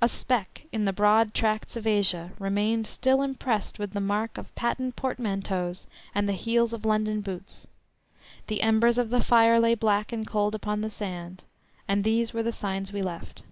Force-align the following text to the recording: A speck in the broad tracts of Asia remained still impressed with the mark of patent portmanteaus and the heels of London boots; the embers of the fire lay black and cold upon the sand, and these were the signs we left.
A 0.00 0.08
speck 0.08 0.66
in 0.72 0.86
the 0.86 0.92
broad 0.92 1.34
tracts 1.34 1.76
of 1.76 1.86
Asia 1.86 2.32
remained 2.40 2.84
still 2.88 3.22
impressed 3.22 3.78
with 3.78 3.92
the 3.92 4.00
mark 4.00 4.36
of 4.36 4.52
patent 4.56 4.96
portmanteaus 4.96 5.86
and 6.12 6.28
the 6.28 6.32
heels 6.32 6.72
of 6.72 6.84
London 6.84 7.20
boots; 7.20 7.68
the 8.48 8.60
embers 8.60 8.98
of 8.98 9.10
the 9.10 9.22
fire 9.22 9.60
lay 9.60 9.76
black 9.76 10.12
and 10.12 10.26
cold 10.26 10.56
upon 10.56 10.80
the 10.80 10.90
sand, 10.90 11.44
and 11.86 12.02
these 12.02 12.32
were 12.34 12.42
the 12.42 12.50
signs 12.50 12.92
we 12.92 13.02
left. 13.02 13.44